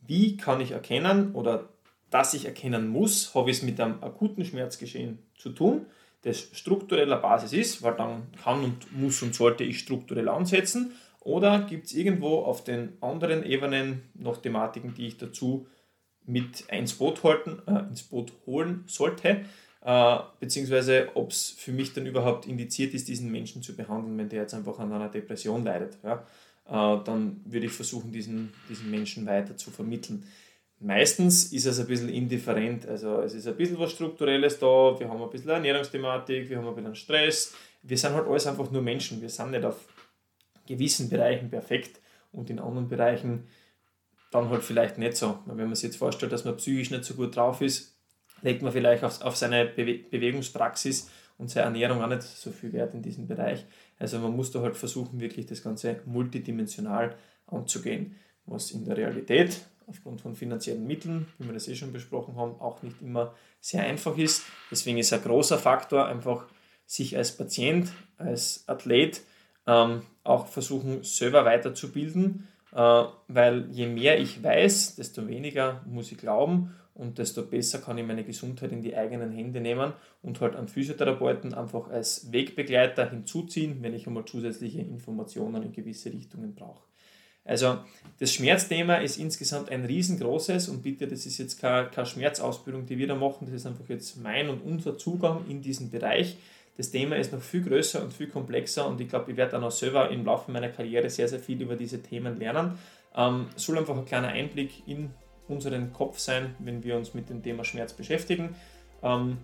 [0.00, 1.68] wie kann ich erkennen oder
[2.10, 5.86] dass ich erkennen muss, habe ich es mit einem akuten Schmerzgeschehen zu tun,
[6.22, 10.92] das struktureller Basis ist, weil dann kann und muss und sollte ich strukturell ansetzen.
[11.20, 15.66] Oder gibt es irgendwo auf den anderen Ebenen noch Thematiken, die ich dazu
[16.26, 19.44] mit ins Boot, halten, äh, ins Boot holen sollte,
[19.84, 24.28] äh, beziehungsweise ob es für mich dann überhaupt indiziert ist, diesen Menschen zu behandeln, wenn
[24.28, 25.98] der jetzt einfach an einer Depression leidet.
[26.02, 26.26] Ja?
[26.66, 30.24] Äh, dann würde ich versuchen, diesen, diesen Menschen weiter zu vermitteln.
[30.78, 35.08] Meistens ist es ein bisschen indifferent, also es ist ein bisschen was Strukturelles da, wir
[35.08, 38.82] haben ein bisschen Ernährungsthematik, wir haben ein bisschen Stress, wir sind halt alles einfach nur
[38.82, 39.86] Menschen, wir sind nicht auf
[40.66, 42.00] gewissen Bereichen perfekt
[42.32, 43.44] und in anderen Bereichen
[44.36, 45.38] dann halt vielleicht nicht so.
[45.46, 47.96] Wenn man sich jetzt vorstellt, dass man psychisch nicht so gut drauf ist,
[48.42, 52.72] legt man vielleicht auf, auf seine Bewe Bewegungspraxis und seine Ernährung auch nicht so viel
[52.72, 53.66] Wert in diesem Bereich.
[53.98, 57.14] Also man muss da halt versuchen, wirklich das Ganze multidimensional
[57.46, 62.36] anzugehen, was in der Realität aufgrund von finanziellen Mitteln, wie wir das eh schon besprochen
[62.36, 64.42] haben, auch nicht immer sehr einfach ist.
[64.70, 66.46] Deswegen ist ein großer Faktor einfach,
[66.86, 69.20] sich als Patient, als Athlet
[69.66, 76.74] ähm, auch versuchen, selber weiterzubilden, weil je mehr ich weiß, desto weniger muss ich glauben
[76.94, 80.68] und desto besser kann ich meine Gesundheit in die eigenen Hände nehmen und halt einen
[80.68, 86.82] Physiotherapeuten einfach als Wegbegleiter hinzuziehen, wenn ich einmal zusätzliche Informationen in gewisse Richtungen brauche.
[87.46, 87.78] Also
[88.18, 92.98] das Schmerzthema ist insgesamt ein riesengroßes und bitte, das ist jetzt keine, keine Schmerzausbildung, die
[92.98, 96.36] wir da machen, das ist einfach jetzt mein und unser Zugang in diesen Bereich.
[96.76, 99.64] Das Thema ist noch viel größer und viel komplexer und ich glaube, ich werde dann
[99.64, 102.78] auch selber im Laufe meiner Karriere sehr, sehr viel über diese Themen lernen.
[103.16, 105.10] Ähm, soll einfach ein kleiner Einblick in
[105.48, 108.54] unseren Kopf sein, wenn wir uns mit dem Thema Schmerz beschäftigen.
[109.02, 109.38] Ähm,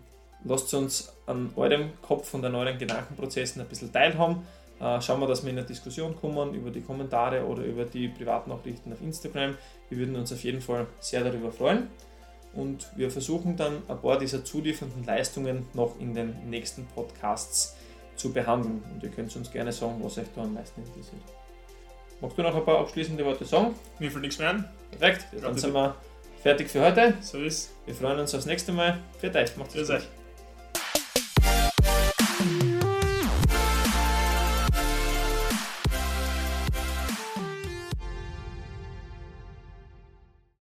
[0.45, 4.43] lasst uns an eurem Kopf und an euren Gedankenprozessen ein bisschen teilhaben.
[4.79, 8.09] Äh, schauen wir, dass wir in eine Diskussion kommen über die Kommentare oder über die
[8.09, 9.57] Privatnachrichten auf Instagram.
[9.89, 11.89] Wir würden uns auf jeden Fall sehr darüber freuen.
[12.55, 17.77] Und wir versuchen dann ein paar dieser zuliefernden Leistungen noch in den nächsten Podcasts
[18.17, 18.83] zu behandeln.
[18.93, 21.23] Und ihr könnt uns gerne sagen, was euch da am meisten interessiert.
[22.21, 23.75] Magst du noch ein paar abschließende Worte sagen?
[23.99, 24.69] Mir fällt nichts mehr an.
[24.91, 25.97] Perfekt, dann sind wir
[26.43, 27.15] fertig für heute.
[27.21, 28.99] So ist Wir freuen uns aufs nächste Mal.
[29.19, 30.22] Für euch, macht's gut.